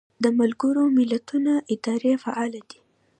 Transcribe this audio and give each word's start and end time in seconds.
د 0.23 0.25
ملګرو 0.39 0.83
ملتونو 0.97 1.53
ادارې 1.73 2.13
فعالې 2.23 2.61
دي 2.69 2.79